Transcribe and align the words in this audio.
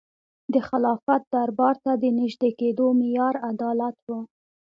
د 0.53 0.55
خلافت 0.67 1.21
دربار 1.33 1.75
ته 1.85 1.91
د 2.01 2.03
نژدې 2.19 2.51
کېدو 2.59 2.85
معیار 2.99 3.35
عدالت 3.51 3.97
و. 4.07 4.09